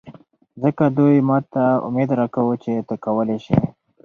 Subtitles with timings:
[0.61, 3.57] ځکه دوي ماته اميد راکوه چې ته کولې شې.